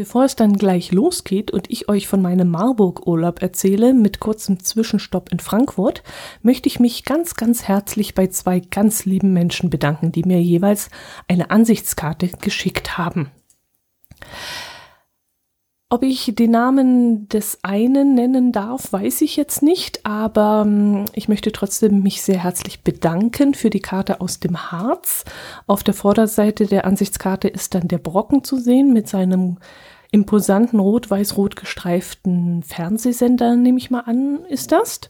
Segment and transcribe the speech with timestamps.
[0.00, 5.30] Bevor es dann gleich losgeht und ich euch von meinem Marburg-Urlaub erzähle, mit kurzem Zwischenstopp
[5.30, 6.02] in Frankfurt,
[6.40, 10.88] möchte ich mich ganz, ganz herzlich bei zwei ganz lieben Menschen bedanken, die mir jeweils
[11.28, 13.30] eine Ansichtskarte geschickt haben.
[15.92, 21.28] Ob ich den Namen des einen nennen darf, weiß ich jetzt nicht, aber ähm, ich
[21.28, 25.24] möchte trotzdem mich sehr herzlich bedanken für die Karte aus dem Harz.
[25.66, 29.58] Auf der Vorderseite der Ansichtskarte ist dann der Brocken zu sehen mit seinem
[30.12, 35.00] imposanten rot-weiß-rot gestreiften Fernsehsender, nehme ich mal an, ist das.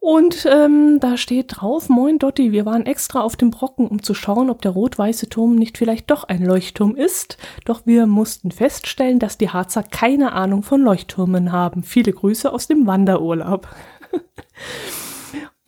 [0.00, 4.14] Und ähm, da steht drauf, Moin Dotti, wir waren extra auf dem Brocken, um zu
[4.14, 7.36] schauen, ob der rot-weiße Turm nicht vielleicht doch ein Leuchtturm ist.
[7.66, 11.82] Doch wir mussten feststellen, dass die Harzer keine Ahnung von Leuchttürmen haben.
[11.82, 13.68] Viele Grüße aus dem Wanderurlaub.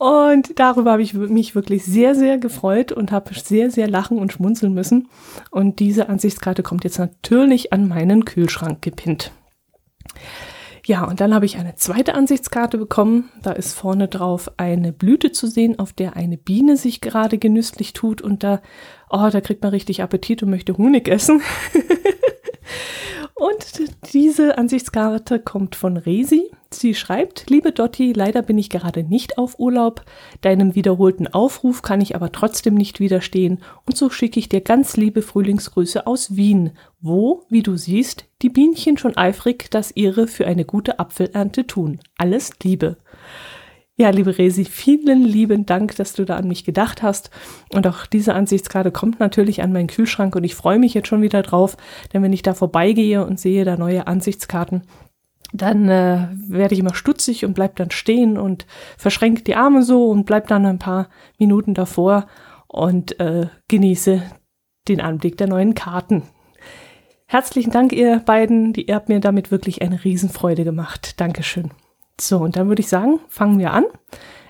[0.03, 4.33] und darüber habe ich mich wirklich sehr, sehr gefreut und habe sehr, sehr lachen und
[4.33, 5.07] schmunzeln müssen.
[5.49, 9.31] Und diese Ansichtskarte kommt jetzt natürlich an meinen Kühlschrank gepinnt.
[10.85, 13.29] Ja, und dann habe ich eine zweite Ansichtskarte bekommen.
[13.43, 17.93] Da ist vorne drauf eine Blüte zu sehen, auf der eine Biene sich gerade genüsslich
[17.93, 18.61] tut und da,
[19.09, 21.41] oh, da kriegt man richtig Appetit und möchte Honig essen.
[23.35, 23.65] Und
[24.13, 26.51] diese Ansichtskarte kommt von Resi.
[26.69, 30.03] Sie schreibt, liebe Dotti, leider bin ich gerade nicht auf Urlaub.
[30.41, 33.61] Deinem wiederholten Aufruf kann ich aber trotzdem nicht widerstehen.
[33.85, 38.49] Und so schicke ich dir ganz liebe Frühlingsgrüße aus Wien, wo, wie du siehst, die
[38.49, 41.99] Bienchen schon eifrig das ihre für eine gute Apfelernte tun.
[42.17, 42.97] Alles Liebe.
[43.95, 47.29] Ja, liebe Resi, vielen lieben Dank, dass du da an mich gedacht hast.
[47.71, 51.21] Und auch diese Ansichtskarte kommt natürlich an meinen Kühlschrank und ich freue mich jetzt schon
[51.21, 51.77] wieder drauf,
[52.11, 54.81] denn wenn ich da vorbeigehe und sehe da neue Ansichtskarten,
[55.53, 58.65] dann äh, werde ich immer stutzig und bleib dann stehen und
[58.97, 62.25] verschränke die Arme so und bleib dann ein paar Minuten davor
[62.67, 64.23] und äh, genieße
[64.87, 66.23] den Anblick der neuen Karten.
[67.27, 68.73] Herzlichen Dank, ihr beiden.
[68.73, 71.21] Ihr habt mir damit wirklich eine Riesenfreude gemacht.
[71.21, 71.69] Dankeschön.
[72.19, 73.85] So, und dann würde ich sagen, fangen wir an.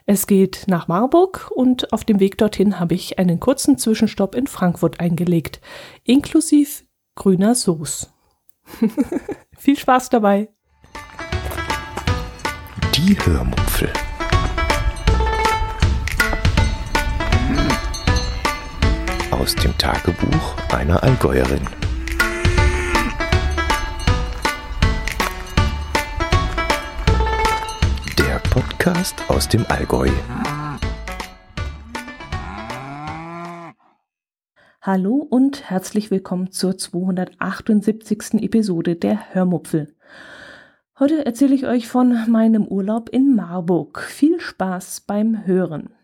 [0.05, 4.47] Es geht nach Marburg und auf dem Weg dorthin habe ich einen kurzen Zwischenstopp in
[4.47, 5.61] Frankfurt eingelegt,
[6.03, 6.83] inklusive
[7.15, 8.07] grüner Soße.
[9.57, 10.49] Viel Spaß dabei.
[12.95, 13.89] Die Hörmupfel.
[19.31, 21.67] Aus dem Tagebuch einer Allgäuerin.
[28.83, 30.09] Podcast aus dem Allgäu.
[34.81, 38.43] Hallo und herzlich willkommen zur 278.
[38.43, 39.95] Episode der Hörmupfel.
[40.99, 44.01] Heute erzähle ich euch von meinem Urlaub in Marburg.
[44.01, 45.95] Viel Spaß beim Hören.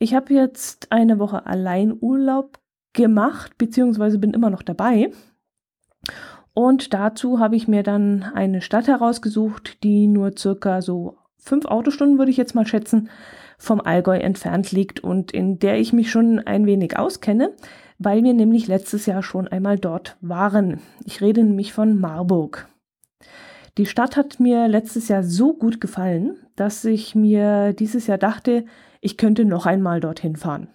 [0.00, 2.58] Ich habe jetzt eine Woche allein Urlaub
[2.92, 5.12] gemacht, beziehungsweise bin immer noch dabei.
[6.60, 12.18] Und dazu habe ich mir dann eine Stadt herausgesucht, die nur circa so fünf Autostunden,
[12.18, 13.08] würde ich jetzt mal schätzen,
[13.56, 17.54] vom Allgäu entfernt liegt und in der ich mich schon ein wenig auskenne,
[17.98, 20.80] weil wir nämlich letztes Jahr schon einmal dort waren.
[21.06, 22.68] Ich rede nämlich von Marburg.
[23.78, 28.66] Die Stadt hat mir letztes Jahr so gut gefallen, dass ich mir dieses Jahr dachte,
[29.00, 30.68] ich könnte noch einmal dorthin fahren.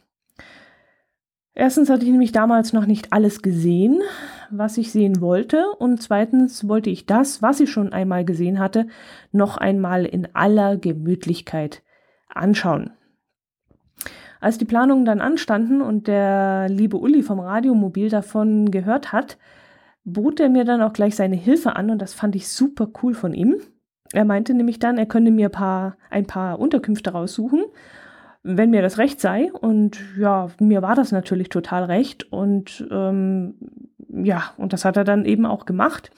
[1.57, 4.01] Erstens hatte ich nämlich damals noch nicht alles gesehen,
[4.51, 5.69] was ich sehen wollte.
[5.79, 8.87] Und zweitens wollte ich das, was ich schon einmal gesehen hatte,
[9.31, 11.81] noch einmal in aller Gemütlichkeit
[12.27, 12.91] anschauen.
[14.41, 19.37] Als die Planungen dann anstanden und der liebe Uli vom Radiomobil davon gehört hat,
[20.03, 23.13] bot er mir dann auch gleich seine Hilfe an und das fand ich super cool
[23.13, 23.55] von ihm.
[24.11, 27.63] Er meinte nämlich dann, er könne mir paar, ein paar Unterkünfte raussuchen
[28.47, 29.51] wenn mir das recht sei.
[29.51, 32.31] Und ja, mir war das natürlich total recht.
[32.31, 33.55] Und ähm,
[34.07, 36.11] ja, und das hat er dann eben auch gemacht.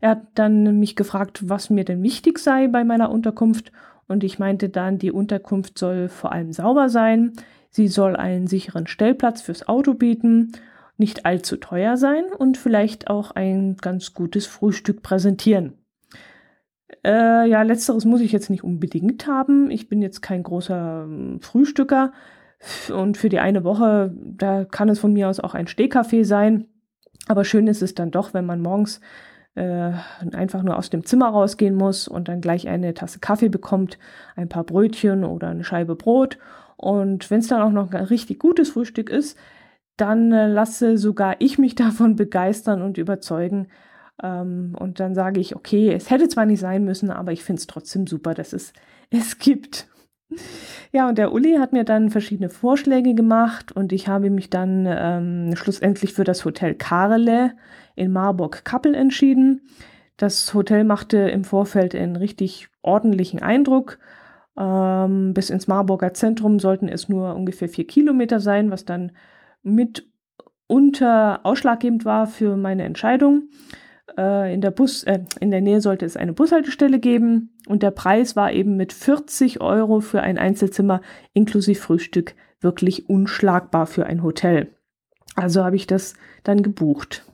[0.00, 3.72] Er hat dann mich gefragt, was mir denn wichtig sei bei meiner Unterkunft.
[4.06, 7.32] Und ich meinte dann, die Unterkunft soll vor allem sauber sein.
[7.70, 10.52] Sie soll einen sicheren Stellplatz fürs Auto bieten,
[10.98, 15.72] nicht allzu teuer sein und vielleicht auch ein ganz gutes Frühstück präsentieren.
[17.04, 19.70] Äh, ja, letzteres muss ich jetzt nicht unbedingt haben.
[19.70, 22.12] Ich bin jetzt kein großer äh, Frühstücker.
[22.94, 26.66] Und für die eine Woche, da kann es von mir aus auch ein Stehkaffee sein.
[27.26, 29.00] Aber schön ist es dann doch, wenn man morgens
[29.54, 29.92] äh,
[30.32, 33.98] einfach nur aus dem Zimmer rausgehen muss und dann gleich eine Tasse Kaffee bekommt,
[34.36, 36.38] ein paar Brötchen oder eine Scheibe Brot.
[36.76, 39.36] Und wenn es dann auch noch ein richtig gutes Frühstück ist,
[39.96, 43.68] dann äh, lasse sogar ich mich davon begeistern und überzeugen,
[44.22, 47.60] ähm, und dann sage ich, okay, es hätte zwar nicht sein müssen, aber ich finde
[47.60, 48.72] es trotzdem super, dass es
[49.10, 49.88] es gibt.
[50.92, 54.86] Ja, und der Uli hat mir dann verschiedene Vorschläge gemacht und ich habe mich dann
[54.88, 57.52] ähm, schlussendlich für das Hotel Karele
[57.96, 59.62] in Marburg-Kappel entschieden.
[60.16, 63.98] Das Hotel machte im Vorfeld einen richtig ordentlichen Eindruck.
[64.56, 69.12] Ähm, bis ins Marburger Zentrum sollten es nur ungefähr vier Kilometer sein, was dann
[69.62, 73.48] mitunter ausschlaggebend war für meine Entscheidung.
[74.16, 77.90] Äh, in, der Bus, äh, in der Nähe sollte es eine Bushaltestelle geben und der
[77.90, 81.00] Preis war eben mit 40 Euro für ein Einzelzimmer
[81.32, 84.74] inklusive Frühstück wirklich unschlagbar für ein Hotel.
[85.34, 86.14] Also habe ich das
[86.44, 87.24] dann gebucht.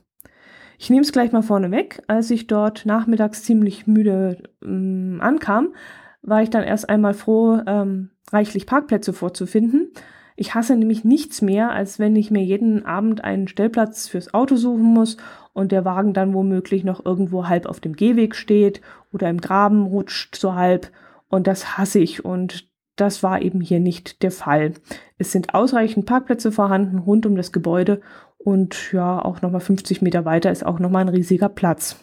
[0.77, 2.01] Ich nehme es gleich mal vorne weg.
[2.07, 5.73] Als ich dort nachmittags ziemlich müde ähm, ankam,
[6.21, 9.91] war ich dann erst einmal froh, ähm, reichlich Parkplätze vorzufinden.
[10.39, 14.55] Ich hasse nämlich nichts mehr, als wenn ich mir jeden Abend einen Stellplatz fürs Auto
[14.55, 15.17] suchen muss
[15.51, 18.79] und der Wagen dann womöglich noch irgendwo halb auf dem Gehweg steht
[19.11, 20.91] oder im Graben rutscht so halb.
[21.27, 24.75] Und das hasse ich und das war eben hier nicht der Fall.
[25.17, 27.99] Es sind ausreichend Parkplätze vorhanden rund um das Gebäude
[28.37, 31.99] und ja, auch nochmal 50 Meter weiter ist auch nochmal ein riesiger Platz.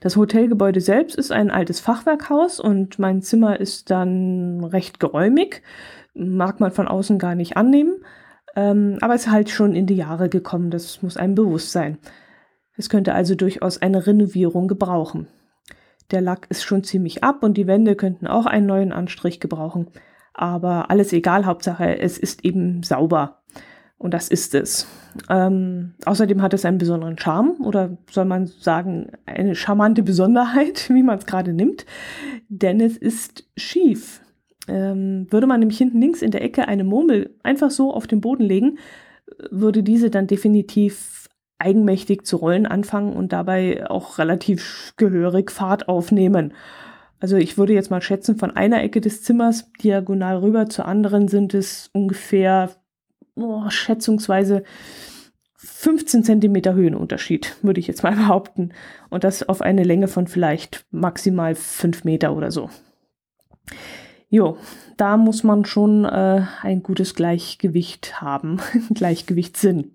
[0.00, 5.62] Das Hotelgebäude selbst ist ein altes Fachwerkhaus und mein Zimmer ist dann recht geräumig.
[6.18, 7.96] Mag man von außen gar nicht annehmen.
[8.56, 11.98] Ähm, aber es ist halt schon in die Jahre gekommen, das muss einem bewusst sein.
[12.76, 15.28] Es könnte also durchaus eine Renovierung gebrauchen.
[16.10, 19.88] Der Lack ist schon ziemlich ab und die Wände könnten auch einen neuen Anstrich gebrauchen.
[20.32, 23.42] Aber alles egal, Hauptsache, es ist eben sauber.
[23.98, 24.86] Und das ist es.
[25.28, 31.02] Ähm, außerdem hat es einen besonderen Charme oder soll man sagen, eine charmante Besonderheit, wie
[31.02, 31.84] man es gerade nimmt,
[32.48, 34.22] denn es ist schief.
[34.68, 38.20] Ähm, würde man nämlich hinten links in der Ecke eine Murmel einfach so auf den
[38.20, 38.78] Boden legen,
[39.50, 41.28] würde diese dann definitiv
[41.58, 46.54] eigenmächtig zu rollen anfangen und dabei auch relativ gehörig Fahrt aufnehmen.
[47.20, 51.26] Also ich würde jetzt mal schätzen, von einer Ecke des Zimmers diagonal rüber zur anderen
[51.26, 52.70] sind es ungefähr
[53.34, 54.62] oh, schätzungsweise
[55.56, 58.70] 15 Zentimeter Höhenunterschied, würde ich jetzt mal behaupten.
[59.10, 62.70] Und das auf eine Länge von vielleicht maximal 5 Meter oder so.
[64.30, 64.58] Jo,
[64.98, 68.60] da muss man schon äh, ein gutes Gleichgewicht haben,
[68.94, 69.92] Gleichgewichtssinn.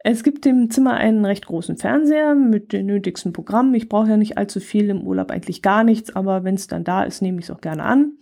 [0.00, 3.74] Es gibt im Zimmer einen recht großen Fernseher mit den nötigsten Programmen.
[3.74, 6.84] Ich brauche ja nicht allzu viel im Urlaub, eigentlich gar nichts, aber wenn es dann
[6.84, 8.12] da ist, nehme ich es auch gerne an.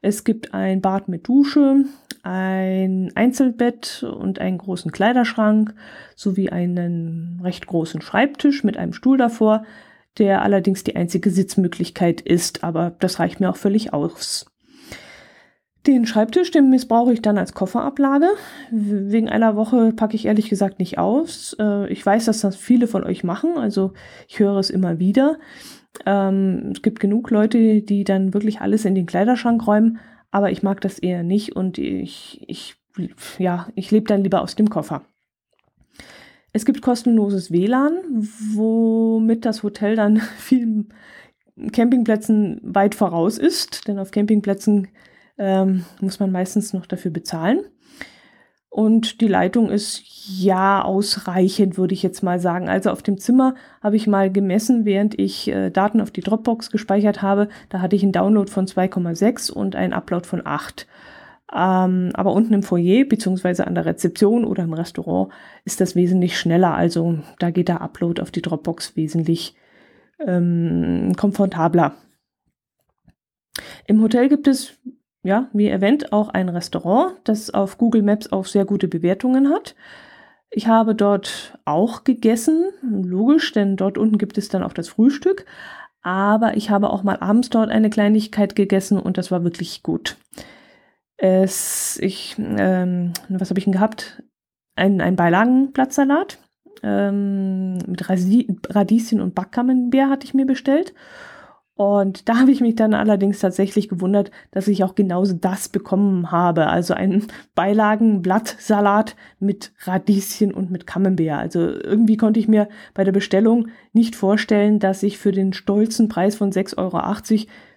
[0.00, 1.84] Es gibt ein Bad mit Dusche,
[2.22, 5.74] ein Einzelbett und einen großen Kleiderschrank
[6.14, 9.64] sowie einen recht großen Schreibtisch mit einem Stuhl davor,
[10.18, 14.46] der allerdings die einzige Sitzmöglichkeit ist, aber das reicht mir auch völlig aus.
[15.86, 18.26] Den Schreibtisch, den missbrauche ich dann als Kofferablage.
[18.72, 21.56] Wegen einer Woche packe ich ehrlich gesagt nicht aus.
[21.60, 23.92] Äh, ich weiß, dass das viele von euch machen, also
[24.26, 25.38] ich höre es immer wieder.
[26.04, 29.98] Ähm, es gibt genug Leute, die dann wirklich alles in den Kleiderschrank räumen,
[30.32, 32.74] aber ich mag das eher nicht und ich, ich,
[33.38, 35.02] ja, ich lebe dann lieber aus dem Koffer.
[36.56, 37.98] Es gibt kostenloses WLAN,
[38.54, 40.88] womit das Hotel dann vielen
[41.70, 44.88] Campingplätzen weit voraus ist, denn auf Campingplätzen
[45.36, 47.60] ähm, muss man meistens noch dafür bezahlen.
[48.70, 50.02] Und die Leitung ist
[50.40, 52.70] ja ausreichend, würde ich jetzt mal sagen.
[52.70, 56.70] Also auf dem Zimmer habe ich mal gemessen, während ich äh, Daten auf die Dropbox
[56.70, 57.48] gespeichert habe.
[57.68, 60.86] Da hatte ich einen Download von 2,6 und einen Upload von 8.
[61.52, 65.32] Ähm, aber unten im Foyer beziehungsweise an der Rezeption oder im Restaurant
[65.64, 66.74] ist das wesentlich schneller.
[66.74, 69.54] Also da geht der Upload auf die Dropbox wesentlich
[70.18, 71.94] ähm, komfortabler.
[73.86, 74.76] Im Hotel gibt es
[75.26, 79.74] ja, wie erwähnt, auch ein Restaurant, das auf Google Maps auch sehr gute Bewertungen hat.
[80.50, 85.44] Ich habe dort auch gegessen, logisch, denn dort unten gibt es dann auch das Frühstück.
[86.02, 90.16] Aber ich habe auch mal abends dort eine Kleinigkeit gegessen und das war wirklich gut.
[91.16, 94.22] Es, ich, ähm, was habe ich denn gehabt?
[94.74, 96.38] Ein, ein Beilagenblattsalat
[96.82, 100.92] ähm, mit Radieschen und Backkammenbeer hatte ich mir bestellt.
[101.76, 106.30] Und da habe ich mich dann allerdings tatsächlich gewundert, dass ich auch genauso das bekommen
[106.30, 106.68] habe.
[106.68, 111.38] Also einen Beilagenblattsalat mit Radieschen und mit Camembert.
[111.38, 116.08] Also irgendwie konnte ich mir bei der Bestellung nicht vorstellen, dass ich für den stolzen
[116.08, 116.96] Preis von 6,80 Euro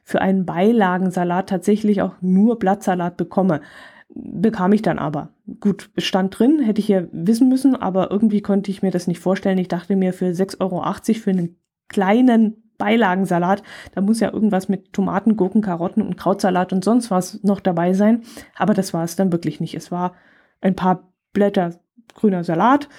[0.09, 3.61] für einen Beilagensalat tatsächlich auch nur Blattsalat bekomme.
[4.09, 5.29] Bekam ich dann aber.
[5.59, 9.19] Gut, stand drin, hätte ich ja wissen müssen, aber irgendwie konnte ich mir das nicht
[9.19, 9.59] vorstellen.
[9.59, 11.57] Ich dachte mir, für 6,80 Euro für einen
[11.89, 13.61] kleinen Beilagensalat.
[13.93, 17.93] Da muss ja irgendwas mit Tomaten, Gurken, Karotten und Krautsalat und sonst was noch dabei
[17.93, 18.23] sein.
[18.55, 19.75] Aber das war es dann wirklich nicht.
[19.75, 20.15] Es war
[20.59, 21.79] ein paar Blätter
[22.15, 22.89] grüner Salat,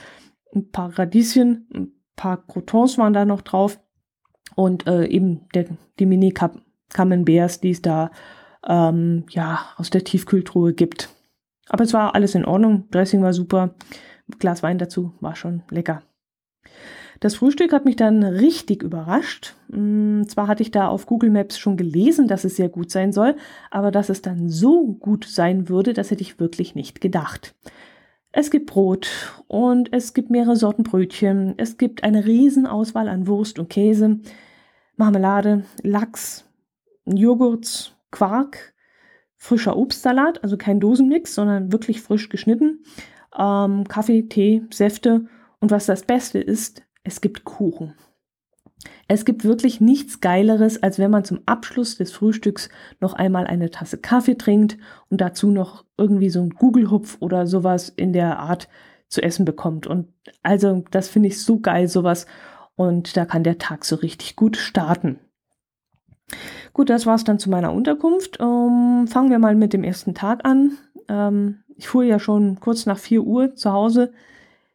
[0.54, 3.80] ein paar Radieschen, ein paar Croutons waren da noch drauf
[4.54, 5.64] und äh, eben der,
[5.98, 6.60] die Mini-Cup
[6.92, 8.11] Camemberts, die es da
[8.66, 11.09] ähm, ja, aus der Tiefkühltruhe gibt.
[11.68, 12.88] Aber es war alles in Ordnung.
[12.90, 13.75] Dressing war super.
[14.38, 16.02] Glas Wein dazu war schon lecker.
[17.20, 19.54] Das Frühstück hat mich dann richtig überrascht.
[19.68, 23.12] Mm, zwar hatte ich da auf Google Maps schon gelesen, dass es sehr gut sein
[23.12, 23.37] soll,
[23.70, 27.54] aber dass es dann so gut sein würde, das hätte ich wirklich nicht gedacht.
[28.32, 29.11] Es gibt Brot
[29.49, 31.54] und es gibt mehrere Sorten Brötchen.
[31.59, 34.20] Es gibt eine Riesenauswahl an Wurst und Käse,
[34.97, 36.50] Marmelade, Lachs,
[37.16, 38.74] Joghurt, Quark,
[39.36, 42.84] frischer Obstsalat, also kein Dosenmix, sondern wirklich frisch geschnitten,
[43.38, 45.26] ähm, Kaffee, Tee, Säfte
[45.60, 47.94] und was das Beste ist, es gibt Kuchen.
[49.08, 52.68] Es gibt wirklich nichts Geileres, als wenn man zum Abschluss des Frühstücks
[53.00, 57.90] noch einmal eine Tasse Kaffee trinkt und dazu noch irgendwie so ein Gugelhupf oder sowas
[57.90, 58.68] in der Art
[59.08, 59.86] zu essen bekommt.
[59.86, 60.08] Und
[60.42, 62.26] also das finde ich so geil, sowas.
[62.74, 65.18] Und da kann der Tag so richtig gut starten.
[66.72, 68.38] Gut, das war es dann zu meiner Unterkunft.
[68.40, 70.78] Ähm, fangen wir mal mit dem ersten Tag an.
[71.08, 74.12] Ähm, ich fuhr ja schon kurz nach 4 Uhr zu Hause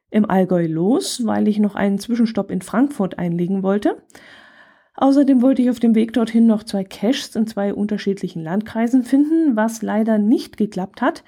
[0.09, 4.01] im Allgäu los, weil ich noch einen Zwischenstopp in Frankfurt einlegen wollte.
[4.95, 9.55] Außerdem wollte ich auf dem Weg dorthin noch zwei Caches in zwei unterschiedlichen Landkreisen finden,
[9.55, 11.23] was leider nicht geklappt hat.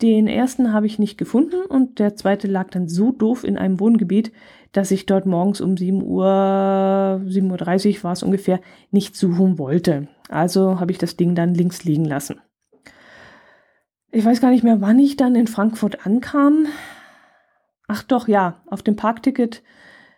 [0.00, 3.80] Den ersten habe ich nicht gefunden und der zweite lag dann so doof in einem
[3.80, 4.32] Wohngebiet,
[4.72, 8.60] dass ich dort morgens um 7 Uhr, 7.30 Uhr war es ungefähr,
[8.90, 10.08] nicht suchen wollte.
[10.28, 12.40] Also habe ich das Ding dann links liegen lassen.
[14.10, 16.66] Ich weiß gar nicht mehr, wann ich dann in Frankfurt ankam.
[17.88, 19.62] Ach doch, ja, auf dem Parkticket,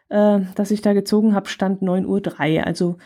[0.09, 2.67] äh, das ich da gezogen habe, stand 9.03 Uhr.
[2.67, 2.97] Also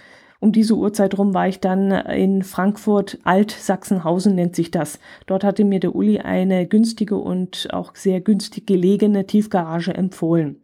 [0.41, 5.01] um diese Uhrzeit rum war ich dann in Frankfurt, Alt-Sachsenhausen nennt sich das.
[5.27, 10.63] Dort hatte mir der Uli eine günstige und auch sehr günstig gelegene Tiefgarage empfohlen.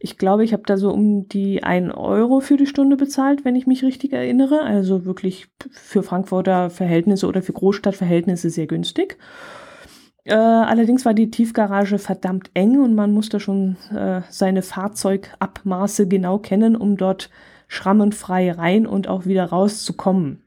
[0.00, 3.56] Ich glaube, ich habe da so um die 1 Euro für die Stunde bezahlt, wenn
[3.56, 4.62] ich mich richtig erinnere.
[4.62, 9.18] Also wirklich für Frankfurter Verhältnisse oder für Großstadtverhältnisse sehr günstig.
[10.24, 16.38] Äh, allerdings war die Tiefgarage verdammt eng und man musste schon äh, seine Fahrzeugabmaße genau
[16.38, 17.30] kennen, um dort
[17.66, 20.42] schrammenfrei rein und auch wieder rauszukommen.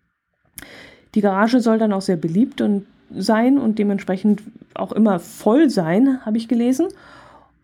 [1.14, 4.44] Die Garage soll dann auch sehr beliebt und sein und dementsprechend
[4.76, 6.88] auch immer voll sein, habe ich gelesen.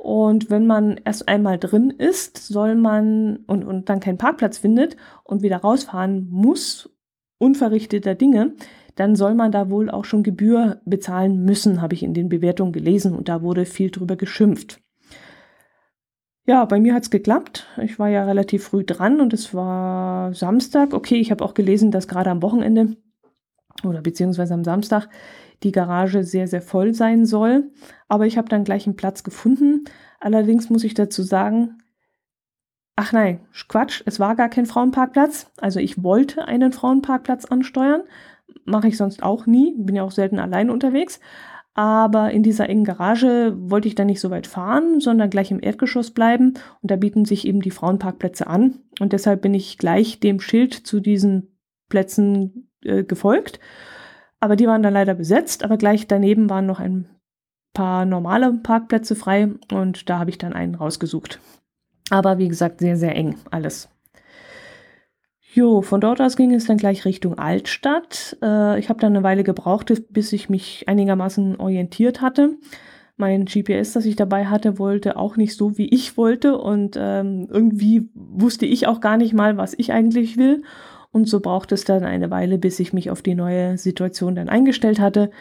[0.07, 4.95] Und wenn man erst einmal drin ist, soll man und, und dann keinen Parkplatz findet
[5.25, 6.89] und wieder rausfahren muss,
[7.39, 8.53] unverrichteter Dinge,
[8.95, 12.71] dann soll man da wohl auch schon Gebühr bezahlen müssen, habe ich in den Bewertungen
[12.71, 14.79] gelesen und da wurde viel drüber geschimpft.
[16.45, 17.67] Ja, bei mir hat's geklappt.
[17.83, 20.93] Ich war ja relativ früh dran und es war Samstag.
[20.93, 22.95] Okay, ich habe auch gelesen, dass gerade am Wochenende
[23.83, 25.09] oder beziehungsweise am Samstag
[25.63, 27.71] die Garage sehr, sehr voll sein soll.
[28.07, 29.85] Aber ich habe dann gleich einen Platz gefunden.
[30.19, 31.79] Allerdings muss ich dazu sagen,
[32.95, 35.51] ach nein, Quatsch, es war gar kein Frauenparkplatz.
[35.57, 38.03] Also ich wollte einen Frauenparkplatz ansteuern.
[38.65, 39.75] Mache ich sonst auch nie.
[39.77, 41.19] Bin ja auch selten allein unterwegs.
[41.73, 45.61] Aber in dieser engen Garage wollte ich dann nicht so weit fahren, sondern gleich im
[45.61, 46.55] Erdgeschoss bleiben.
[46.81, 48.79] Und da bieten sich eben die Frauenparkplätze an.
[48.99, 53.59] Und deshalb bin ich gleich dem Schild zu diesen Plätzen äh, gefolgt
[54.39, 57.07] aber die waren dann leider besetzt, aber gleich daneben waren noch ein
[57.73, 61.39] paar normale Parkplätze frei und da habe ich dann einen rausgesucht.
[62.09, 63.89] Aber wie gesagt, sehr, sehr eng alles.
[65.53, 68.37] Jo, von dort aus ging es dann gleich Richtung Altstadt.
[68.43, 72.57] Äh, ich habe dann eine Weile gebraucht, bis ich mich einigermaßen orientiert hatte.
[73.15, 76.59] Mein GPS, das ich dabei hatte, wollte auch nicht so, wie ich wollte.
[76.59, 80.61] Und ähm, irgendwie wusste ich auch gar nicht mal, was ich eigentlich will.
[81.11, 84.49] Und so braucht es dann eine Weile, bis ich mich auf die neue Situation dann
[84.49, 85.31] eingestellt hatte.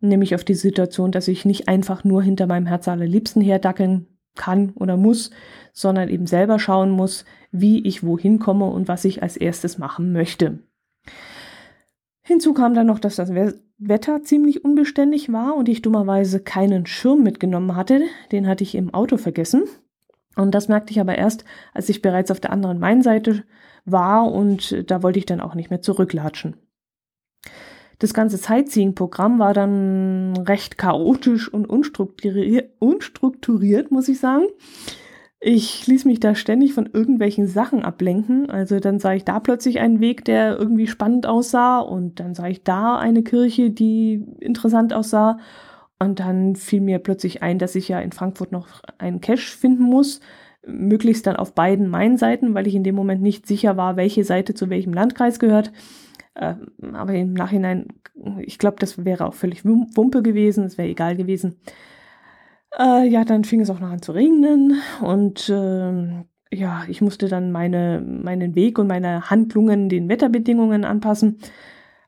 [0.00, 4.72] Nämlich auf die Situation, dass ich nicht einfach nur hinter meinem Herz allerliebsten herdackeln kann
[4.74, 5.30] oder muss,
[5.72, 10.12] sondern eben selber schauen muss, wie ich wohin komme und was ich als erstes machen
[10.12, 10.58] möchte.
[12.22, 13.32] Hinzu kam dann noch, dass das
[13.78, 18.02] Wetter ziemlich unbeständig war und ich dummerweise keinen Schirm mitgenommen hatte.
[18.32, 19.64] Den hatte ich im Auto vergessen.
[20.36, 23.44] Und das merkte ich aber erst, als ich bereits auf der anderen Mainseite
[23.84, 26.56] war und da wollte ich dann auch nicht mehr zurücklatschen.
[27.98, 34.44] Das ganze Sightseeing-Programm war dann recht chaotisch und unstrukturiert, unstrukturiert, muss ich sagen.
[35.46, 38.50] Ich ließ mich da ständig von irgendwelchen Sachen ablenken.
[38.50, 42.48] Also dann sah ich da plötzlich einen Weg, der irgendwie spannend aussah und dann sah
[42.48, 45.38] ich da eine Kirche, die interessant aussah.
[46.04, 49.84] Und dann fiel mir plötzlich ein, dass ich ja in Frankfurt noch einen Cache finden
[49.84, 50.20] muss
[50.66, 54.24] möglichst dann auf beiden meinen Seiten, weil ich in dem Moment nicht sicher war, welche
[54.24, 55.72] Seite zu welchem Landkreis gehört.
[56.34, 56.54] Äh,
[56.92, 57.88] aber im Nachhinein,
[58.40, 61.56] ich glaube, das wäre auch völlig Wumpe gewesen, es wäre egal gewesen.
[62.78, 67.28] Äh, ja, dann fing es auch noch an zu regnen und äh, ja, ich musste
[67.28, 71.38] dann meine, meinen Weg und meine Handlungen den Wetterbedingungen anpassen.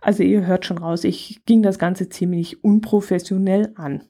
[0.07, 4.05] Also ihr hört schon raus, ich ging das Ganze ziemlich unprofessionell an.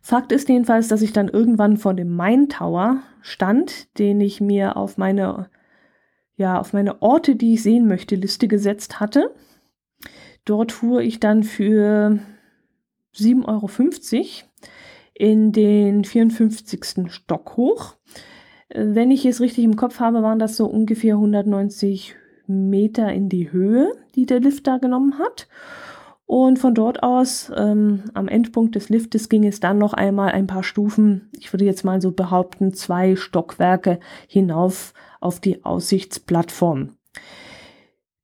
[0.00, 4.76] Fakt ist jedenfalls, dass ich dann irgendwann vor dem Main Tower stand, den ich mir
[4.76, 5.50] auf meine,
[6.36, 9.34] ja, auf meine Orte, die ich sehen möchte, Liste gesetzt hatte.
[10.44, 12.20] Dort fuhr ich dann für
[13.12, 13.68] 7,50 Euro
[15.14, 17.10] in den 54.
[17.12, 17.96] Stock hoch.
[18.68, 22.14] Wenn ich es richtig im Kopf habe, waren das so ungefähr 190
[22.46, 25.48] Meter in die Höhe, die der Lift da genommen hat.
[26.26, 30.46] Und von dort aus, ähm, am Endpunkt des Liftes, ging es dann noch einmal ein
[30.46, 36.96] paar Stufen, ich würde jetzt mal so behaupten, zwei Stockwerke hinauf auf die Aussichtsplattform.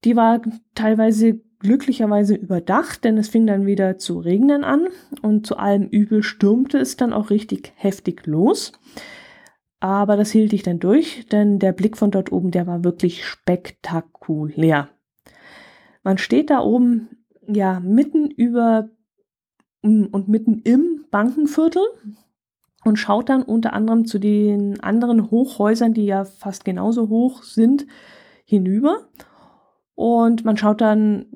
[0.04, 0.40] Die war
[0.74, 4.88] teilweise glücklicherweise überdacht, denn es fing dann wieder zu regnen an
[5.20, 8.72] und zu allem Übel stürmte es dann auch richtig heftig los.
[9.80, 13.24] Aber das hielt ich dann durch, denn der Blick von dort oben, der war wirklich
[13.24, 14.90] spektakulär.
[16.02, 18.90] Man steht da oben, ja, mitten über
[19.82, 21.82] mm, und mitten im Bankenviertel
[22.84, 27.86] und schaut dann unter anderem zu den anderen Hochhäusern, die ja fast genauso hoch sind,
[28.44, 29.08] hinüber.
[29.94, 31.26] Und man schaut dann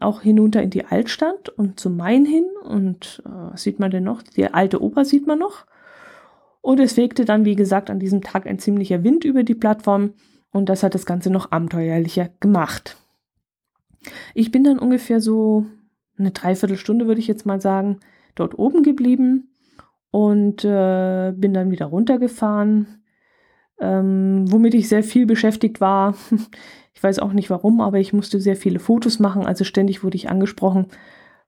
[0.00, 2.44] auch hinunter in die Altstadt und zum Main hin.
[2.62, 4.22] Und äh, was sieht man denn noch?
[4.22, 5.66] Die alte Oper sieht man noch.
[6.64, 10.14] Und es fegte dann, wie gesagt, an diesem Tag ein ziemlicher Wind über die Plattform
[10.50, 12.96] und das hat das Ganze noch abenteuerlicher gemacht.
[14.32, 15.66] Ich bin dann ungefähr so
[16.16, 18.00] eine Dreiviertelstunde, würde ich jetzt mal sagen,
[18.34, 19.52] dort oben geblieben
[20.10, 23.02] und äh, bin dann wieder runtergefahren,
[23.78, 26.14] ähm, womit ich sehr viel beschäftigt war.
[26.96, 30.14] Ich weiß auch nicht warum, aber ich musste sehr viele Fotos machen, also ständig wurde
[30.14, 30.86] ich angesprochen,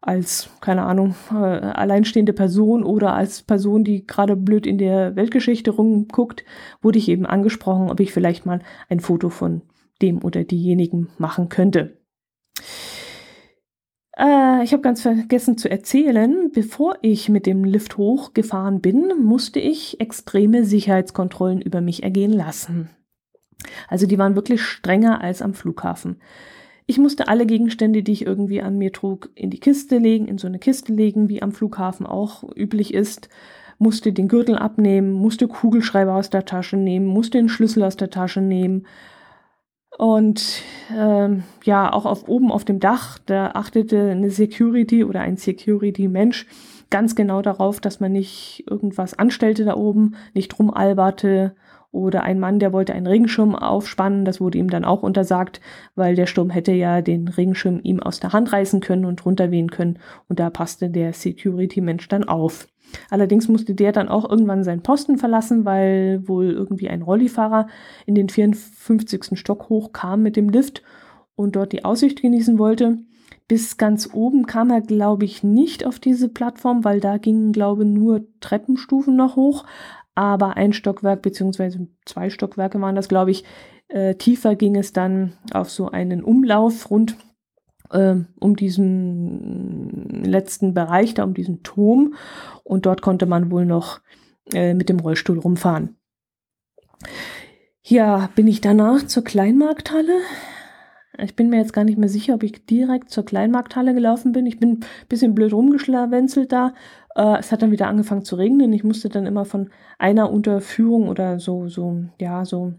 [0.00, 5.70] als, keine Ahnung, äh, alleinstehende Person oder als Person, die gerade blöd in der Weltgeschichte
[5.70, 6.44] rumguckt,
[6.80, 9.62] wurde ich eben angesprochen, ob ich vielleicht mal ein Foto von
[10.02, 11.98] dem oder diejenigen machen könnte.
[14.16, 19.60] Äh, ich habe ganz vergessen zu erzählen, bevor ich mit dem Lift hochgefahren bin, musste
[19.60, 22.90] ich extreme Sicherheitskontrollen über mich ergehen lassen.
[23.88, 26.20] Also die waren wirklich strenger als am Flughafen.
[26.86, 30.38] Ich musste alle Gegenstände, die ich irgendwie an mir trug, in die Kiste legen, in
[30.38, 33.28] so eine Kiste legen, wie am Flughafen auch üblich ist,
[33.78, 38.10] musste den Gürtel abnehmen, musste Kugelschreiber aus der Tasche nehmen, musste den Schlüssel aus der
[38.10, 38.86] Tasche nehmen.
[39.98, 40.62] Und
[40.96, 46.46] ähm, ja, auch auf oben auf dem Dach, da achtete eine Security oder ein Security-Mensch
[46.90, 51.56] ganz genau darauf, dass man nicht irgendwas anstellte da oben, nicht rumalberte
[51.92, 55.60] oder ein Mann, der wollte einen Regenschirm aufspannen, das wurde ihm dann auch untersagt,
[55.94, 59.70] weil der Sturm hätte ja den Regenschirm ihm aus der Hand reißen können und runterwehen
[59.70, 59.98] können.
[60.28, 62.68] Und da passte der Security-Mensch dann auf.
[63.10, 67.68] Allerdings musste der dann auch irgendwann seinen Posten verlassen, weil wohl irgendwie ein Rollifahrer
[68.04, 69.38] in den 54.
[69.38, 70.82] Stock hochkam mit dem Lift
[71.34, 72.98] und dort die Aussicht genießen wollte.
[73.48, 77.84] Bis ganz oben kam er, glaube ich, nicht auf diese Plattform, weil da gingen, glaube
[77.84, 79.64] ich, nur Treppenstufen noch hoch
[80.16, 83.44] aber ein Stockwerk beziehungsweise zwei Stockwerke waren das, glaube ich.
[83.88, 87.16] Äh, tiefer ging es dann auf so einen Umlauf rund
[87.90, 92.14] äh, um diesen letzten Bereich, da um diesen Turm.
[92.64, 94.00] Und dort konnte man wohl noch
[94.52, 95.96] äh, mit dem Rollstuhl rumfahren.
[97.82, 100.18] Ja, bin ich danach zur Kleinmarkthalle.
[101.18, 104.46] Ich bin mir jetzt gar nicht mehr sicher, ob ich direkt zur Kleinmarkthalle gelaufen bin.
[104.46, 106.74] Ich bin ein bisschen blöd rumgeschlawenzelt da,
[107.16, 108.72] äh, es hat dann wieder angefangen zu regnen.
[108.72, 112.74] Ich musste dann immer von einer Unterführung oder so, so, ja, so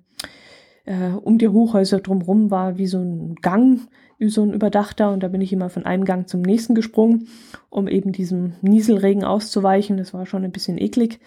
[0.86, 3.82] äh, um die Hochhäuser drumherum war wie so ein Gang,
[4.19, 5.12] so ein überdachter.
[5.12, 7.28] Und da bin ich immer von einem Gang zum nächsten gesprungen,
[7.69, 9.97] um eben diesem Nieselregen auszuweichen.
[9.97, 11.19] Das war schon ein bisschen eklig.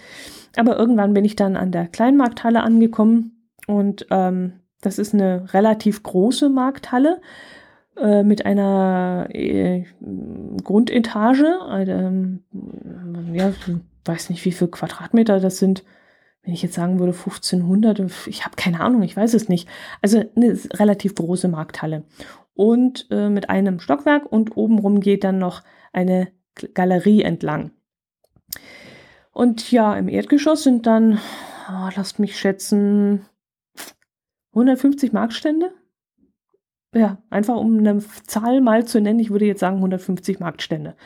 [0.56, 6.02] Aber irgendwann bin ich dann an der Kleinmarkthalle angekommen und ähm, das ist eine relativ
[6.02, 7.20] große Markthalle
[7.96, 9.84] äh, mit einer äh,
[10.62, 12.44] Grundetage, ähm,
[13.32, 13.52] ja,
[14.04, 15.84] weiß nicht, wie viel Quadratmeter das sind.
[16.42, 19.68] Wenn ich jetzt sagen würde 1500, ich habe keine Ahnung, ich weiß es nicht.
[20.00, 22.04] Also eine relativ große Markthalle.
[22.54, 25.62] Und äh, mit einem Stockwerk und obenrum geht dann noch
[25.92, 26.28] eine
[26.74, 27.72] Galerie entlang.
[29.32, 31.18] Und ja, im Erdgeschoss sind dann,
[31.68, 33.26] oh, lasst mich schätzen,
[34.52, 35.72] 150 Marktstände
[36.94, 40.96] ja, einfach um eine Zahl mal zu nennen, ich würde jetzt sagen 150 Marktstände,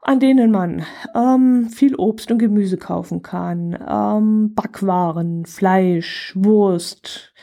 [0.00, 7.34] an denen man ähm, viel Obst und Gemüse kaufen kann, ähm, Backwaren, Fleisch, Wurst,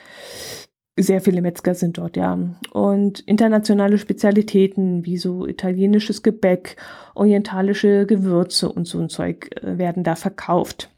[0.97, 2.37] sehr viele Metzger sind dort, ja.
[2.71, 6.75] Und internationale Spezialitäten wie so italienisches Gebäck,
[7.15, 10.89] orientalische Gewürze und so ein Zeug äh, werden da verkauft.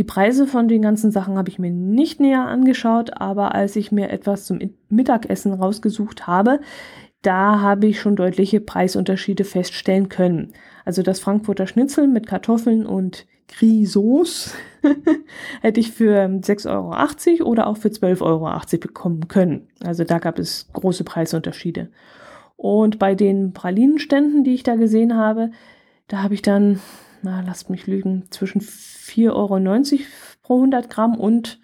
[0.00, 3.92] Die Preise von den ganzen Sachen habe ich mir nicht näher angeschaut, aber als ich
[3.92, 4.58] mir etwas zum
[4.88, 6.60] Mittagessen rausgesucht habe,
[7.20, 10.54] da habe ich schon deutliche Preisunterschiede feststellen können.
[10.86, 14.54] Also das Frankfurter Schnitzel mit Kartoffeln und Grisauce
[15.60, 19.68] hätte ich für 6,80 Euro oder auch für 12,80 Euro bekommen können.
[19.84, 21.90] Also da gab es große Preisunterschiede.
[22.56, 25.50] Und bei den Pralinenständen, die ich da gesehen habe,
[26.08, 26.80] da habe ich dann,
[27.22, 30.04] na, lasst mich lügen, zwischen 4,90 Euro
[30.42, 31.60] pro 100 Gramm und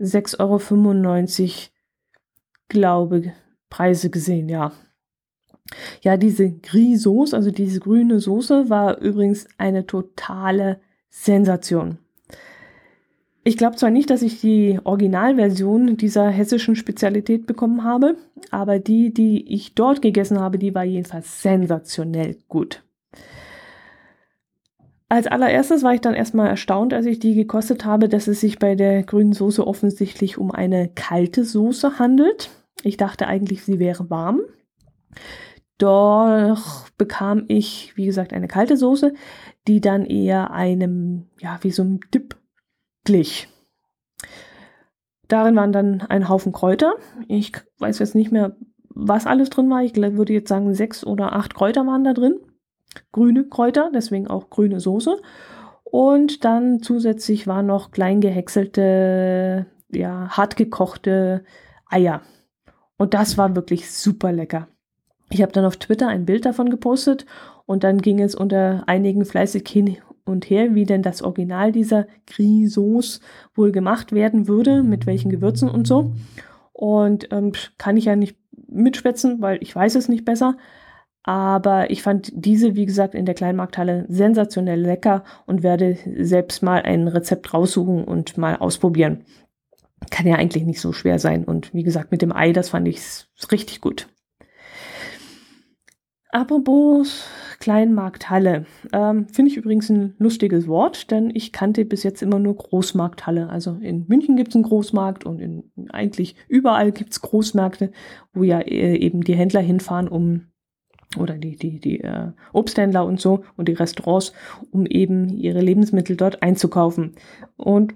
[0.00, 1.70] 6,95 Euro,
[2.68, 3.32] glaube
[3.68, 4.72] Preise gesehen, ja.
[6.02, 11.98] Ja, diese Grisauce, also diese grüne Soße, war übrigens eine totale Sensation.
[13.42, 18.16] Ich glaube zwar nicht, dass ich die Originalversion dieser hessischen Spezialität bekommen habe,
[18.50, 22.82] aber die, die ich dort gegessen habe, die war jedenfalls sensationell gut.
[25.12, 28.60] Als allererstes war ich dann erstmal erstaunt, als ich die gekostet habe, dass es sich
[28.60, 32.50] bei der grünen Soße offensichtlich um eine kalte Soße handelt.
[32.84, 34.40] Ich dachte eigentlich, sie wäre warm.
[35.78, 39.12] Doch bekam ich, wie gesagt, eine kalte Soße,
[39.66, 42.36] die dann eher einem, ja, wie so einem Dip
[43.04, 43.48] glich.
[45.26, 46.94] Darin waren dann ein Haufen Kräuter.
[47.26, 48.56] Ich weiß jetzt nicht mehr,
[48.90, 49.82] was alles drin war.
[49.82, 52.38] Ich würde jetzt sagen, sechs oder acht Kräuter waren da drin.
[53.12, 55.20] Grüne Kräuter, deswegen auch grüne Soße.
[55.84, 61.44] Und dann zusätzlich waren noch klein gehäckselte, ja, hart gekochte
[61.88, 62.22] Eier.
[62.96, 64.68] Und das war wirklich super lecker.
[65.30, 67.24] Ich habe dann auf Twitter ein Bild davon gepostet
[67.66, 72.06] und dann ging es unter einigen fleißig hin und her, wie denn das Original dieser
[72.26, 73.20] Grisauce
[73.54, 76.12] wohl gemacht werden würde, mit welchen Gewürzen und so.
[76.72, 78.36] Und ähm, kann ich ja nicht
[78.68, 80.56] mitschwätzen, weil ich weiß es nicht besser.
[81.22, 86.82] Aber ich fand diese, wie gesagt, in der Kleinmarkthalle sensationell lecker und werde selbst mal
[86.82, 89.24] ein Rezept raussuchen und mal ausprobieren.
[90.10, 91.44] Kann ja eigentlich nicht so schwer sein.
[91.44, 93.00] Und wie gesagt, mit dem Ei, das fand ich
[93.52, 94.08] richtig gut.
[96.32, 97.26] Apropos
[97.58, 98.64] Kleinmarkthalle.
[98.92, 103.50] Ähm, Finde ich übrigens ein lustiges Wort, denn ich kannte bis jetzt immer nur Großmarkthalle.
[103.50, 107.90] Also in München gibt es einen Großmarkt und in, eigentlich überall gibt es Großmärkte,
[108.32, 110.46] wo ja äh, eben die Händler hinfahren, um
[111.18, 114.32] oder die, die, die äh, Obsthändler und so und die Restaurants,
[114.70, 117.14] um eben ihre Lebensmittel dort einzukaufen.
[117.56, 117.94] Und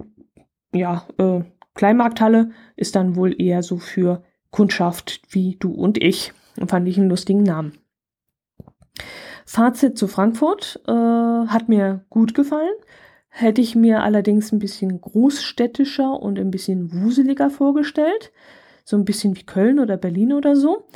[0.73, 1.41] ja, äh,
[1.75, 6.33] Kleinmarkthalle ist dann wohl eher so für Kundschaft wie du und ich.
[6.67, 7.73] Fand ich einen lustigen Namen.
[9.45, 12.73] Fazit zu Frankfurt äh, hat mir gut gefallen.
[13.27, 18.31] Hätte ich mir allerdings ein bisschen großstädtischer und ein bisschen wuseliger vorgestellt.
[18.85, 20.87] So ein bisschen wie Köln oder Berlin oder so.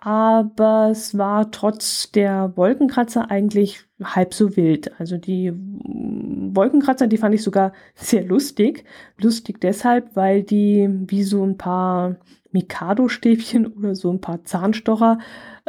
[0.00, 4.98] Aber es war trotz der Wolkenkratzer eigentlich halb so wild.
[4.98, 8.84] Also die Wolkenkratzer, die fand ich sogar sehr lustig.
[9.20, 12.16] Lustig deshalb, weil die wie so ein paar
[12.52, 15.18] Mikado-Stäbchen oder so ein paar Zahnstocher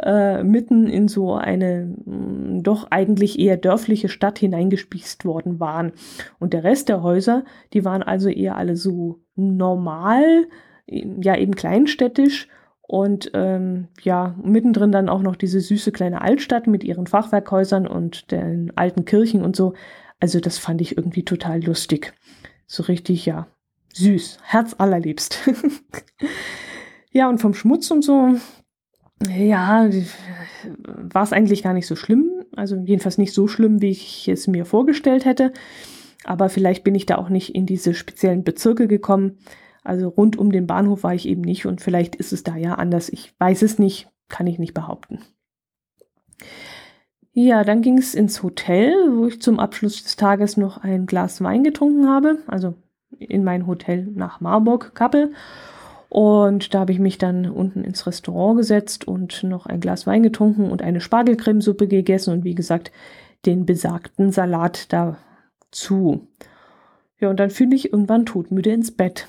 [0.02, 5.92] äh, mitten in so eine mh, mm, doch eigentlich eher dörfliche Stadt hineingespießt worden waren.
[6.38, 10.46] Und der Rest der Häuser, die waren also eher alle so normal,
[10.86, 12.48] ja eben kleinstädtisch
[12.86, 18.30] und ähm, ja, mittendrin dann auch noch diese süße kleine Altstadt mit ihren Fachwerkhäusern und
[18.30, 19.72] den alten Kirchen und so.
[20.20, 22.12] Also das fand ich irgendwie total lustig.
[22.66, 23.46] So richtig, ja,
[23.94, 25.38] süß, Herz allerliebst.
[27.10, 28.34] ja, und vom Schmutz und so,
[29.28, 29.88] ja,
[30.86, 32.44] war es eigentlich gar nicht so schlimm.
[32.54, 35.52] Also jedenfalls nicht so schlimm, wie ich es mir vorgestellt hätte.
[36.24, 39.38] Aber vielleicht bin ich da auch nicht in diese speziellen Bezirke gekommen.
[39.84, 42.74] Also rund um den Bahnhof war ich eben nicht und vielleicht ist es da ja
[42.74, 43.10] anders.
[43.10, 45.20] Ich weiß es nicht, kann ich nicht behaupten.
[47.32, 51.42] Ja, dann ging es ins Hotel, wo ich zum Abschluss des Tages noch ein Glas
[51.42, 52.38] Wein getrunken habe.
[52.46, 52.74] Also
[53.18, 55.32] in mein Hotel nach Marburg, Kappel.
[56.08, 60.22] Und da habe ich mich dann unten ins Restaurant gesetzt und noch ein Glas Wein
[60.22, 62.92] getrunken und eine Spargelcremesuppe gegessen und wie gesagt
[63.46, 66.28] den besagten Salat dazu.
[67.18, 69.26] Ja, und dann fühle ich irgendwann todmüde ins Bett.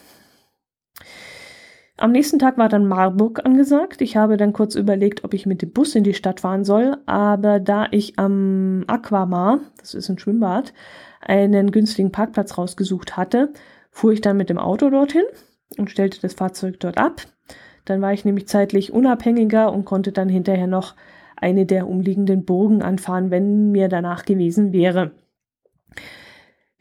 [1.97, 4.01] Am nächsten Tag war dann Marburg angesagt.
[4.01, 6.97] Ich habe dann kurz überlegt, ob ich mit dem Bus in die Stadt fahren soll,
[7.05, 10.73] aber da ich am Aquamar, das ist ein Schwimmbad,
[11.21, 13.53] einen günstigen Parkplatz rausgesucht hatte,
[13.91, 15.23] fuhr ich dann mit dem Auto dorthin
[15.77, 17.21] und stellte das Fahrzeug dort ab.
[17.85, 20.95] Dann war ich nämlich zeitlich unabhängiger und konnte dann hinterher noch
[21.37, 25.11] eine der umliegenden Burgen anfahren, wenn mir danach gewesen wäre.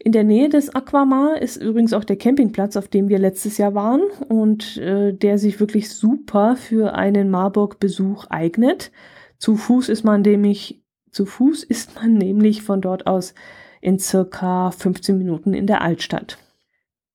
[0.04, 3.72] In der Nähe des Aquamar ist übrigens auch der Campingplatz, auf dem wir letztes Jahr
[3.72, 8.92] waren und äh, der sich wirklich super für einen Marburg-Besuch eignet.
[9.38, 13.32] Zu Fuß ist man nämlich, zu Fuß ist man nämlich von dort aus
[13.80, 16.36] in circa 15 Minuten in der Altstadt.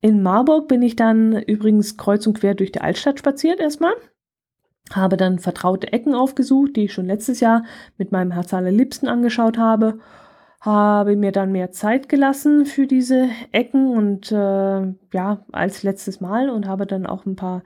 [0.01, 3.93] In Marburg bin ich dann übrigens kreuz und quer durch die Altstadt spaziert erstmal.
[4.91, 7.65] habe dann vertraute Ecken aufgesucht, die ich schon letztes Jahr
[7.99, 9.99] mit meinem Herz allerliebsten angeschaut habe,
[10.61, 14.81] habe mir dann mehr Zeit gelassen für diese Ecken und äh,
[15.13, 17.63] ja, als letztes Mal und habe dann auch ein paar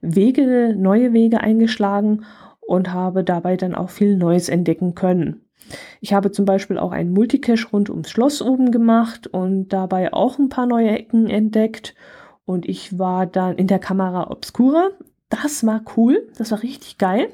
[0.00, 2.24] Wege, neue Wege eingeschlagen
[2.60, 5.44] und habe dabei dann auch viel Neues entdecken können.
[6.00, 10.38] Ich habe zum Beispiel auch einen Multicache rund ums Schloss oben gemacht und dabei auch
[10.38, 11.94] ein paar neue Ecken entdeckt.
[12.44, 14.90] Und ich war dann in der Kamera Obscura.
[15.28, 17.28] Das war cool, das war richtig geil.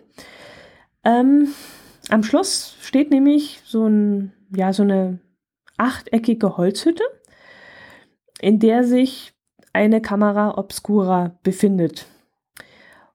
[1.05, 1.49] Ähm,
[2.11, 5.19] am Schloss steht nämlich so, ein, ja, so eine
[5.77, 7.05] achteckige Holzhütte,
[8.41, 9.33] in der sich
[9.73, 12.07] eine Kamera Obscura befindet.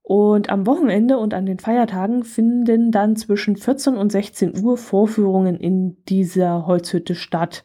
[0.02, 5.56] Und am Wochenende und an den Feiertagen finden dann zwischen 14 und 16 Uhr Vorführungen
[5.56, 7.64] in dieser Holzhütte statt.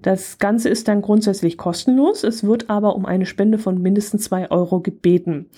[0.00, 2.24] Das Ganze ist dann grundsätzlich kostenlos.
[2.24, 5.50] Es wird aber um eine Spende von mindestens zwei Euro gebeten.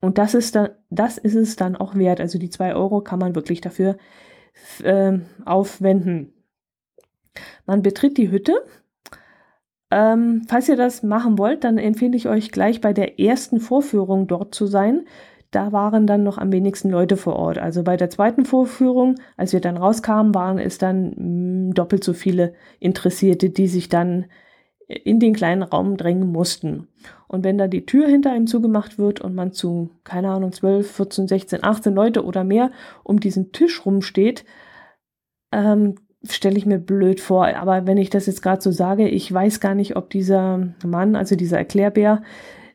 [0.00, 2.20] Und das ist, dann, das ist es dann auch wert.
[2.20, 3.96] Also die zwei Euro kann man wirklich dafür
[4.82, 6.32] äh, aufwenden.
[7.66, 8.64] Man betritt die Hütte.
[9.90, 14.26] Ähm, falls ihr das machen wollt, dann empfehle ich euch gleich bei der ersten Vorführung
[14.26, 15.04] dort zu sein
[15.52, 17.58] da waren dann noch am wenigsten Leute vor Ort.
[17.58, 22.02] Also bei der zweiten Vorführung, als wir dann rauskamen, waren es dann mh, mm, doppelt
[22.02, 24.26] so viele Interessierte, die sich dann
[24.88, 26.88] in den kleinen Raum drängen mussten.
[27.28, 30.90] Und wenn da die Tür hinter einem zugemacht wird und man zu, keine Ahnung, 12,
[30.90, 32.70] 14, 16, 18 Leute oder mehr
[33.04, 34.44] um diesen Tisch rumsteht,
[35.52, 35.96] ähm,
[36.28, 37.46] stelle ich mir blöd vor.
[37.46, 41.16] Aber wenn ich das jetzt gerade so sage, ich weiß gar nicht, ob dieser Mann,
[41.16, 42.22] also dieser Erklärbär,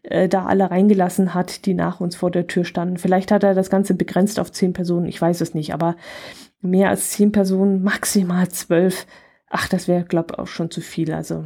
[0.03, 2.97] äh, da alle reingelassen hat, die nach uns vor der Tür standen.
[2.97, 5.95] Vielleicht hat er das Ganze begrenzt auf zehn Personen, ich weiß es nicht, aber
[6.61, 9.05] mehr als zehn Personen, maximal zwölf.
[9.49, 11.13] Ach, das wäre, glaube ich, auch schon zu viel.
[11.13, 11.45] Also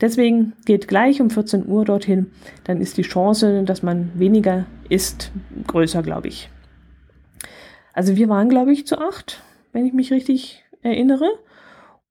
[0.00, 2.32] deswegen geht gleich um 14 Uhr dorthin.
[2.64, 5.30] Dann ist die Chance, dass man weniger isst,
[5.66, 6.50] größer, glaube ich.
[7.92, 11.28] Also wir waren, glaube ich, zu acht, wenn ich mich richtig erinnere.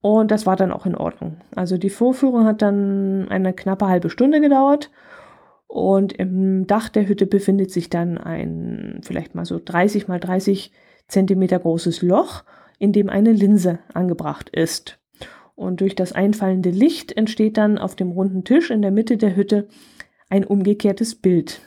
[0.02, 1.38] Und das war dann auch in Ordnung.
[1.56, 4.92] Also die Vorführung hat dann eine knappe halbe Stunde gedauert.
[5.68, 10.72] Und im Dach der Hütte befindet sich dann ein vielleicht mal so 30 mal 30
[11.08, 12.44] Zentimeter großes Loch,
[12.78, 15.00] in dem eine Linse angebracht ist.
[15.56, 19.36] Und durch das einfallende Licht entsteht dann auf dem runden Tisch in der Mitte der
[19.36, 19.68] Hütte
[20.30, 21.62] ein umgekehrtes Bild.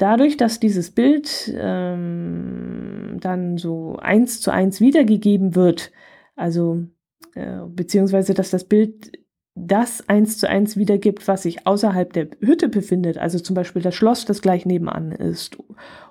[0.00, 5.92] Dadurch, dass dieses Bild ähm, dann so eins zu eins wiedergegeben wird,
[6.36, 6.84] also
[7.34, 9.12] äh, beziehungsweise dass das Bild
[9.54, 13.94] das eins zu eins wiedergibt, was sich außerhalb der Hütte befindet, also zum Beispiel das
[13.94, 15.58] Schloss, das gleich nebenan ist.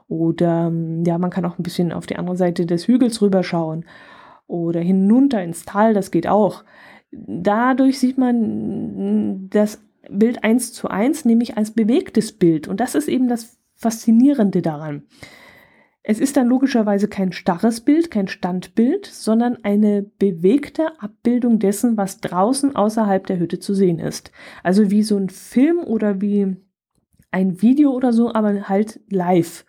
[0.08, 3.86] Oder ähm, ja, man kann auch ein bisschen auf die andere Seite des Hügels rüberschauen.
[4.46, 6.64] Oder hinunter ins Tal, das geht auch.
[7.12, 12.68] Dadurch sieht man das Bild eins zu eins, nämlich als bewegtes Bild.
[12.68, 15.04] Und das ist eben das Faszinierende daran.
[16.04, 22.20] Es ist dann logischerweise kein starres Bild, kein Standbild, sondern eine bewegte Abbildung dessen, was
[22.20, 24.32] draußen außerhalb der Hütte zu sehen ist.
[24.64, 26.58] Also wie so ein Film oder wie
[27.32, 29.66] ein Video oder so, aber halt live.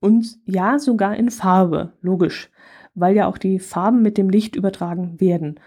[0.00, 2.50] Und ja, sogar in Farbe, logisch,
[2.94, 5.60] weil ja auch die Farben mit dem Licht übertragen werden.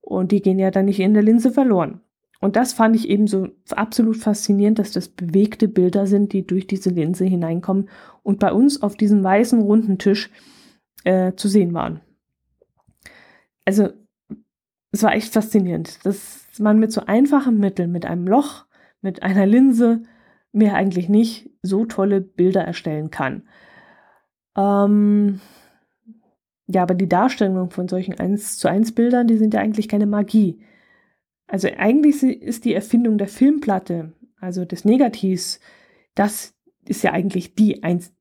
[0.00, 2.00] Und die gehen ja dann nicht in der Linse verloren.
[2.40, 6.66] Und das fand ich eben so absolut faszinierend, dass das bewegte Bilder sind, die durch
[6.66, 7.88] diese Linse hineinkommen
[8.22, 10.30] und bei uns auf diesem weißen runden Tisch
[11.04, 12.00] äh, zu sehen waren.
[13.64, 13.90] Also
[14.92, 18.66] es war echt faszinierend, dass man mit so einfachen Mitteln, mit einem Loch,
[19.02, 20.02] mit einer Linse,
[20.52, 23.42] mehr eigentlich nicht so tolle Bilder erstellen kann.
[24.56, 25.40] Ähm,
[26.66, 30.06] ja, aber die Darstellung von solchen 1 zu 1 Bildern, die sind ja eigentlich keine
[30.06, 30.60] Magie.
[31.48, 35.60] Also eigentlich ist die Erfindung der Filmplatte, also des Negativs,
[36.14, 36.54] das
[36.86, 38.12] ist ja eigentlich die, eins,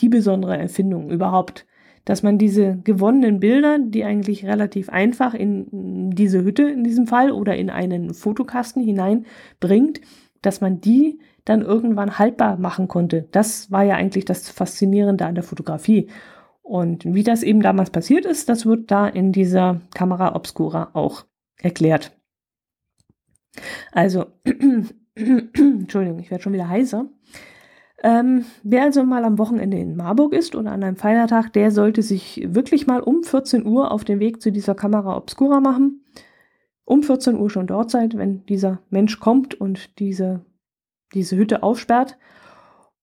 [0.00, 1.66] die besondere Erfindung überhaupt.
[2.04, 7.32] Dass man diese gewonnenen Bilder, die eigentlich relativ einfach in diese Hütte in diesem Fall
[7.32, 10.00] oder in einen Fotokasten hineinbringt,
[10.40, 13.28] dass man die dann irgendwann haltbar machen konnte.
[13.32, 16.08] Das war ja eigentlich das Faszinierende an der Fotografie.
[16.62, 21.24] Und wie das eben damals passiert ist, das wird da in dieser Kamera Obscura auch
[21.60, 22.15] erklärt.
[23.92, 24.26] Also,
[25.14, 27.08] Entschuldigung, ich werde schon wieder heißer.
[28.02, 32.02] Ähm, wer also mal am Wochenende in Marburg ist oder an einem Feiertag, der sollte
[32.02, 36.04] sich wirklich mal um 14 Uhr auf den Weg zu dieser Kamera Obscura machen.
[36.84, 40.44] Um 14 Uhr schon dort seid, wenn dieser Mensch kommt und diese,
[41.14, 42.18] diese Hütte aufsperrt.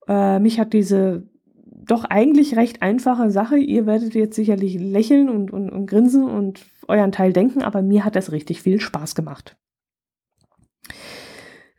[0.08, 1.28] Äh, mich hat diese
[1.66, 6.66] doch eigentlich recht einfache Sache, ihr werdet jetzt sicherlich lächeln und, und, und grinsen und
[6.88, 9.58] euren Teil denken, aber mir hat das richtig viel Spaß gemacht.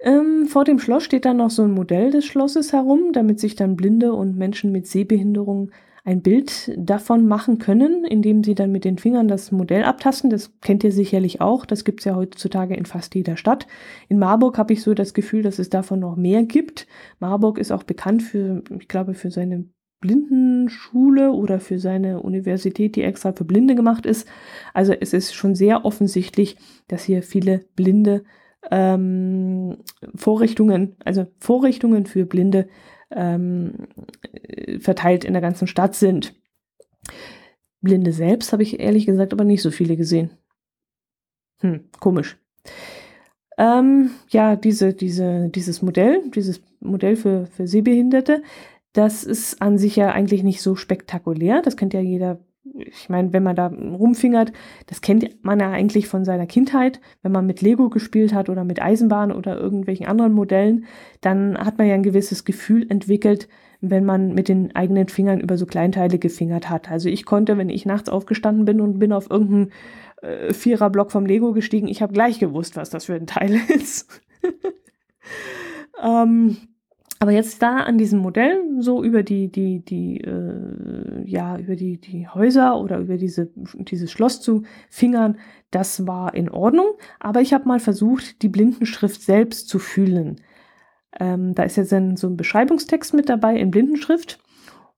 [0.04, 3.56] Ähm, vor dem Schloss steht dann noch so ein Modell des Schlosses herum, damit sich
[3.56, 5.70] dann Blinde und Menschen mit Sehbehinderung
[6.04, 10.28] ein Bild davon machen können, indem sie dann mit den Fingern das Modell abtasten.
[10.28, 11.64] Das kennt ihr sicherlich auch.
[11.64, 13.66] Das gibt's ja heutzutage in fast jeder Stadt.
[14.10, 16.86] In Marburg habe ich so das Gefühl, dass es davon noch mehr gibt.
[17.18, 19.64] Marburg ist auch bekannt für, ich glaube, für seine
[20.00, 24.28] Blindenschule oder für seine Universität, die extra für Blinde gemacht ist.
[24.74, 28.24] Also es ist schon sehr offensichtlich, dass hier viele Blinde
[28.70, 29.78] ähm,
[30.14, 32.68] Vorrichtungen, also Vorrichtungen für Blinde
[33.10, 33.86] ähm,
[34.80, 36.34] verteilt in der ganzen Stadt sind.
[37.80, 40.30] Blinde selbst habe ich ehrlich gesagt aber nicht so viele gesehen.
[41.60, 42.38] Hm, komisch.
[43.56, 48.42] Ähm, ja, diese, diese, dieses Modell, dieses Modell für, für Sehbehinderte,
[48.92, 51.62] das ist an sich ja eigentlich nicht so spektakulär.
[51.62, 52.40] Das kennt ja jeder
[52.72, 54.52] ich meine, wenn man da rumfingert,
[54.86, 57.00] das kennt man ja eigentlich von seiner Kindheit.
[57.22, 60.86] Wenn man mit Lego gespielt hat oder mit Eisenbahn oder irgendwelchen anderen Modellen,
[61.20, 63.48] dann hat man ja ein gewisses Gefühl entwickelt,
[63.80, 66.90] wenn man mit den eigenen Fingern über so Kleinteile gefingert hat.
[66.90, 69.72] Also ich konnte, wenn ich nachts aufgestanden bin und bin auf irgendeinen
[70.22, 74.22] äh, Viererblock vom Lego gestiegen, ich habe gleich gewusst, was das für ein Teil ist.
[76.02, 76.56] ähm,
[77.24, 81.98] aber jetzt da an diesem Modell, so über die, die, die, äh, ja, über die,
[81.98, 85.38] die Häuser oder über diese, dieses Schloss zu fingern,
[85.70, 86.84] das war in Ordnung.
[87.20, 90.42] Aber ich habe mal versucht, die Blindenschrift selbst zu fühlen.
[91.18, 94.38] Ähm, da ist jetzt ein, so ein Beschreibungstext mit dabei in Blindenschrift.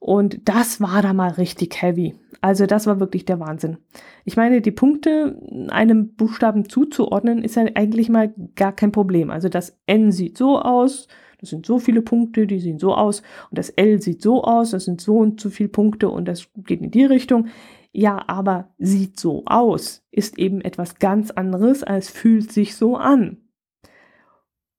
[0.01, 2.17] Und das war da mal richtig heavy.
[2.41, 3.77] Also das war wirklich der Wahnsinn.
[4.25, 9.31] Ich meine, die Punkte einem Buchstaben zuzuordnen, ist ja eigentlich mal gar kein Problem.
[9.31, 11.07] Also das N sieht so aus,
[11.39, 13.21] das sind so viele Punkte, die sehen so aus
[13.51, 16.49] und das L sieht so aus, das sind so und so viele Punkte und das
[16.57, 17.49] geht in die Richtung.
[17.93, 23.39] Ja, aber sieht so aus, ist eben etwas ganz anderes als fühlt sich so an.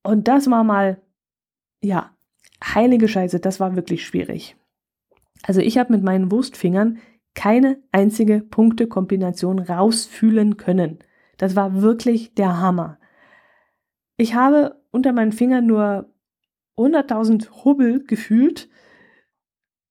[0.04, 1.02] Und das war mal,
[1.82, 2.15] ja,
[2.63, 4.56] heilige Scheiße, das war wirklich schwierig.
[5.43, 7.00] Also ich habe mit meinen Wurstfingern
[7.34, 11.00] keine einzige Punktekombination rausfühlen können.
[11.38, 12.98] Das war wirklich der Hammer.
[14.17, 16.10] Ich habe unter meinen Fingern nur
[16.77, 18.69] 100.000 Hubbel gefühlt,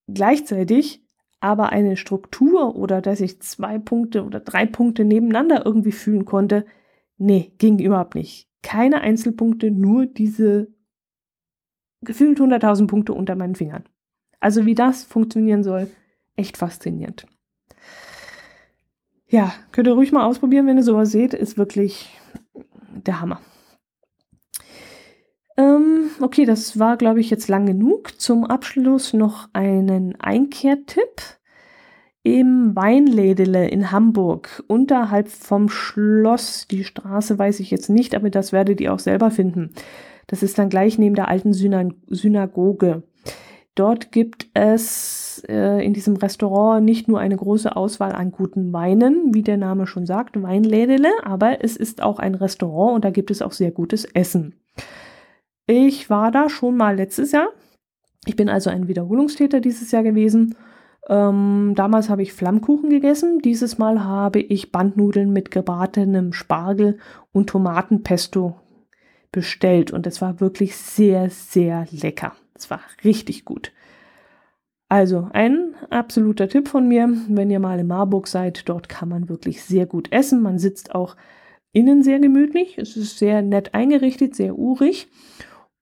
[0.06, 1.02] gleichzeitig
[1.40, 6.64] aber eine Struktur oder dass ich zwei Punkte oder drei Punkte nebeneinander irgendwie fühlen konnte,
[7.18, 8.48] nee, ging überhaupt nicht.
[8.62, 10.68] Keine Einzelpunkte, nur diese
[12.02, 13.84] gefühlt 100.000 Punkte unter meinen Fingern.
[14.40, 15.90] Also wie das funktionieren soll,
[16.36, 17.26] echt faszinierend.
[19.28, 22.08] Ja, könnt ihr ruhig mal ausprobieren, wenn ihr sowas seht, ist wirklich
[23.06, 23.40] der Hammer.
[25.56, 28.20] Ähm, okay, das war, glaube ich, jetzt lang genug.
[28.20, 31.22] Zum Abschluss noch einen Einkehrtipp.
[32.22, 38.52] Im Weinlädele in Hamburg, unterhalb vom Schloss, die Straße weiß ich jetzt nicht, aber das
[38.52, 39.70] werdet ihr auch selber finden.
[40.26, 43.04] Das ist dann gleich neben der alten Synagoge.
[43.76, 49.32] Dort gibt es äh, in diesem Restaurant nicht nur eine große Auswahl an guten Weinen,
[49.32, 53.30] wie der Name schon sagt, Weinlädele, aber es ist auch ein Restaurant und da gibt
[53.30, 54.54] es auch sehr gutes Essen.
[55.66, 57.48] Ich war da schon mal letztes Jahr.
[58.24, 60.54] Ich bin also ein Wiederholungstäter dieses Jahr gewesen.
[61.08, 63.40] Ähm, damals habe ich Flammkuchen gegessen.
[63.40, 66.98] Dieses Mal habe ich Bandnudeln mit gebratenem Spargel
[67.32, 68.56] und Tomatenpesto
[69.32, 69.92] bestellt.
[69.92, 72.32] Und es war wirklich sehr, sehr lecker.
[72.54, 73.72] Es war richtig gut.
[74.88, 79.28] Also ein absoluter Tipp von mir, wenn ihr mal in Marburg seid, dort kann man
[79.28, 80.42] wirklich sehr gut essen.
[80.42, 81.16] Man sitzt auch
[81.72, 82.78] innen sehr gemütlich.
[82.78, 85.08] Es ist sehr nett eingerichtet, sehr urig.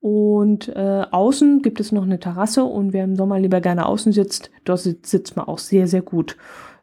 [0.05, 4.13] Und äh, außen gibt es noch eine Terrasse und wer im Sommer lieber gerne außen
[4.13, 6.37] sitzt, dort sitzt, man auch sehr, sehr gut.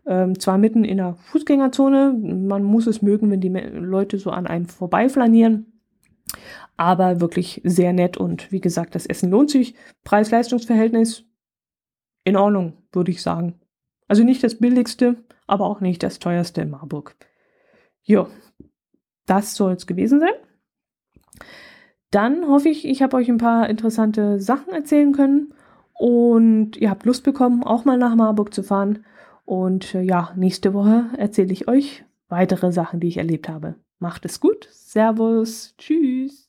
[0.07, 4.47] Ähm, zwar mitten in der Fußgängerzone, man muss es mögen, wenn die Leute so an
[4.47, 5.71] einem vorbeiflanieren,
[6.77, 9.75] aber wirklich sehr nett und wie gesagt, das Essen lohnt sich.
[10.03, 11.23] Preis-Leistungs-Verhältnis
[12.23, 13.59] in Ordnung, würde ich sagen.
[14.07, 17.15] Also nicht das billigste, aber auch nicht das teuerste in Marburg.
[18.01, 18.29] Jo,
[19.27, 20.33] das soll es gewesen sein.
[22.11, 25.53] Dann hoffe ich, ich habe euch ein paar interessante Sachen erzählen können
[25.93, 29.05] und ihr habt Lust bekommen, auch mal nach Marburg zu fahren.
[29.45, 33.75] Und äh, ja, nächste Woche erzähle ich euch weitere Sachen, die ich erlebt habe.
[33.99, 34.67] Macht es gut.
[34.71, 35.73] Servus.
[35.77, 36.40] Tschüss.